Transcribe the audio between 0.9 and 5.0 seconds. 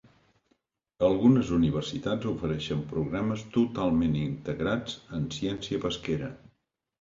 Algunes universitats ofereixen programes totalment integrats